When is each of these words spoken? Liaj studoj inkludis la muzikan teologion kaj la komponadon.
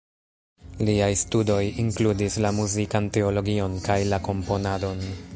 Liaj 0.87 1.09
studoj 1.23 1.59
inkludis 1.83 2.37
la 2.45 2.51
muzikan 2.61 3.09
teologion 3.19 3.77
kaj 3.89 3.99
la 4.15 4.19
komponadon. 4.29 5.05